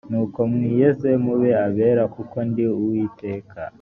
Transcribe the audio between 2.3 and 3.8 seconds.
ndi uwiteka